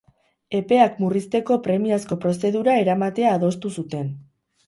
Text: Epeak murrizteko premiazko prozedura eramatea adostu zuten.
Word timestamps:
Epeak 0.59 0.95
murrizteko 1.01 1.57
premiazko 1.67 2.17
prozedura 2.25 2.77
eramatea 2.85 3.35
adostu 3.37 3.75
zuten. 3.83 4.09